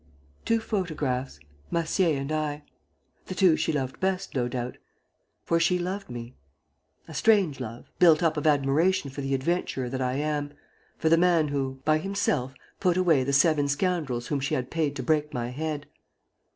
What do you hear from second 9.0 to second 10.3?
for the adventurer that I